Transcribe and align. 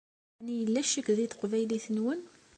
Ɛni 0.37 0.53
yella 0.59 0.81
ccek 0.87 1.07
deg 1.17 1.29
teqbaylit-nwen? 1.31 2.21